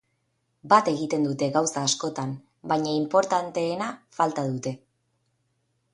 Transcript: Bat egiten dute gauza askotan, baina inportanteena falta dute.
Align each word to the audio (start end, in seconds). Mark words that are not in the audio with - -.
Bat 0.71 0.87
egiten 0.91 1.27
dute 1.27 1.49
gauza 1.57 1.83
askotan, 1.89 2.33
baina 2.73 2.97
inportanteena 3.03 3.93
falta 4.21 4.47
dute. 4.53 4.75